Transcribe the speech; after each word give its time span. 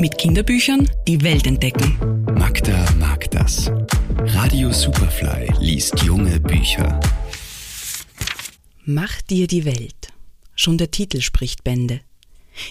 Mit 0.00 0.16
Kinderbüchern 0.16 0.88
die 1.06 1.22
Welt 1.22 1.46
entdecken. 1.46 2.24
Magda 2.34 2.90
mag 2.98 3.30
das. 3.32 3.70
Radio 4.18 4.72
Superfly 4.72 5.52
liest 5.60 6.00
junge 6.02 6.40
Bücher. 6.40 6.98
Mach 8.86 9.20
dir 9.20 9.46
die 9.46 9.66
Welt. 9.66 10.08
Schon 10.54 10.78
der 10.78 10.90
Titel 10.90 11.20
spricht 11.20 11.64
Bände. 11.64 12.00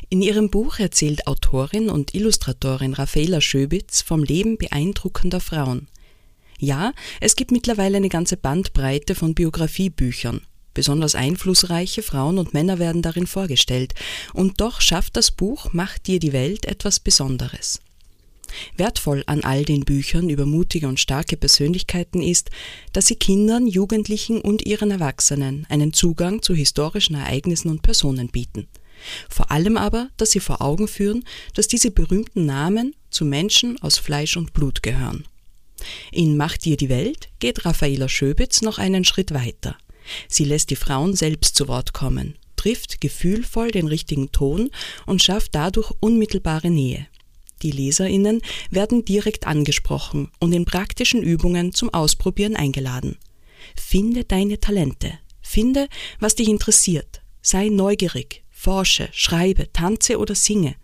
In 0.10 0.24
ihrem 0.24 0.50
Buch 0.50 0.80
erzählt 0.80 1.28
Autorin 1.28 1.92
und 1.92 2.16
Illustratorin 2.16 2.96
Raffaela 2.96 3.42
Schöbitz 3.42 4.02
vom 4.02 4.24
Leben 4.24 4.58
beeindruckender 4.58 5.40
Frauen. 5.40 5.88
Ja, 6.58 6.94
es 7.22 7.36
gibt 7.36 7.52
mittlerweile 7.52 7.98
eine 7.98 8.10
ganze 8.10 8.38
Bandbreite 8.38 9.14
von 9.14 9.36
Biografiebüchern. 9.36 10.42
Besonders 10.74 11.16
einflussreiche 11.16 12.04
Frauen 12.04 12.38
und 12.38 12.54
Männer 12.54 12.80
werden 12.80 13.02
darin 13.02 13.28
vorgestellt, 13.28 13.94
und 14.34 14.62
doch 14.62 14.82
schafft 14.82 15.18
das 15.18 15.32
Buch 15.32 15.74
Macht 15.74 16.08
dir 16.08 16.20
die 16.20 16.34
Welt 16.34 16.66
etwas 16.66 17.00
Besonderes. 17.00 17.82
Wertvoll 18.76 19.24
an 19.28 19.44
all 19.44 19.64
den 19.64 19.86
Büchern 19.86 20.30
über 20.30 20.46
mutige 20.46 20.88
und 20.88 21.00
starke 21.00 21.38
Persönlichkeiten 21.38 22.22
ist, 22.22 22.50
dass 22.94 23.08
sie 23.08 23.16
Kindern, 23.16 23.68
Jugendlichen 23.68 24.42
und 24.42 24.66
ihren 24.66 24.92
Erwachsenen 24.92 25.66
einen 25.70 25.94
Zugang 25.94 26.42
zu 26.42 26.54
historischen 26.54 27.16
Ereignissen 27.16 27.70
und 27.70 27.82
Personen 27.82 28.30
bieten. 28.30 28.68
Vor 29.30 29.52
allem 29.52 29.78
aber, 29.78 30.10
dass 30.18 30.32
sie 30.32 30.40
vor 30.40 30.62
Augen 30.62 30.88
führen, 30.88 31.24
dass 31.54 31.68
diese 31.68 31.92
berühmten 31.92 32.46
Namen 32.46 32.96
zu 33.10 33.26
Menschen 33.26 33.82
aus 33.82 33.98
Fleisch 33.98 34.36
und 34.36 34.54
Blut 34.54 34.84
gehören. 34.84 35.26
In 36.12 36.36
Macht 36.36 36.66
dir 36.66 36.76
die 36.76 36.90
Welt 36.90 37.30
geht 37.40 37.66
Raffaela 37.66 38.10
Schöbitz 38.10 38.62
noch 38.62 38.78
einen 38.78 39.06
Schritt 39.06 39.34
weiter. 39.34 39.78
Sie 40.28 40.44
lässt 40.44 40.70
die 40.70 40.76
Frauen 40.76 41.16
selbst 41.16 41.56
zu 41.56 41.68
Wort 41.68 41.94
kommen, 41.94 42.38
trifft 42.56 43.02
gefühlvoll 43.02 43.72
den 43.72 43.88
richtigen 43.88 44.32
Ton 44.32 44.70
und 45.06 45.24
schafft 45.24 45.56
dadurch 45.56 45.92
unmittelbare 46.00 46.70
Nähe. 46.70 47.08
Die 47.62 47.72
Leserinnen 47.72 48.42
werden 48.70 49.04
direkt 49.04 49.46
angesprochen 49.46 50.32
und 50.40 50.54
in 50.54 50.66
praktischen 50.66 51.22
Übungen 51.22 51.74
zum 51.74 51.94
Ausprobieren 51.94 52.56
eingeladen. 52.56 53.18
Finde 53.76 54.24
deine 54.24 54.60
Talente. 54.60 55.20
Finde, 55.42 55.88
was 56.20 56.36
dich 56.36 56.48
interessiert. 56.48 57.22
Sei 57.42 57.70
neugierig. 57.70 58.44
Forsche, 58.50 59.10
schreibe, 59.12 59.72
tanze 59.72 60.20
oder 60.20 60.36
singe. 60.36 60.76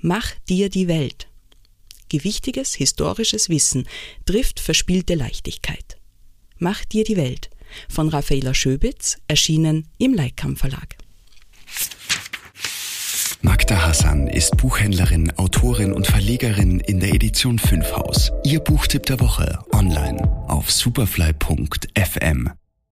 Mach 0.00 0.30
dir 0.48 0.68
die 0.68 0.88
Welt. 0.88 1.26
Gewichtiges 2.08 2.74
historisches 2.74 3.48
Wissen 3.48 3.86
trifft 4.24 4.60
verspielte 4.60 5.14
Leichtigkeit. 5.14 5.98
Mach 6.58 6.84
dir 6.84 7.04
die 7.04 7.16
Welt 7.16 7.50
von 7.88 8.08
Raffaela 8.08 8.54
Schöbitz, 8.54 9.18
erschienen 9.28 9.88
im 9.98 10.14
Leikam 10.14 10.56
Verlag. 10.56 10.96
Magda 13.40 13.86
Hassan 13.86 14.26
ist 14.26 14.56
Buchhändlerin, 14.56 15.32
Autorin 15.36 15.92
und 15.92 16.06
Verlegerin 16.06 16.80
in 16.80 16.98
der 16.98 17.14
Edition 17.14 17.58
5 17.58 17.92
Haus. 17.92 18.32
Ihr 18.44 18.58
Buchtipp 18.58 19.06
der 19.06 19.20
Woche 19.20 19.60
online 19.72 20.20
auf 20.48 20.72
superfly.fm. 20.72 22.50